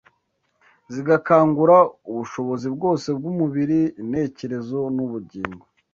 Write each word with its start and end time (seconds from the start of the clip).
zigakangura 0.93 1.77
ubushobozi 2.09 2.67
bwose 2.75 3.07
bw’umubiri, 3.17 3.79
intekerezo 4.01 4.79
n’ubugingo. 4.95 5.63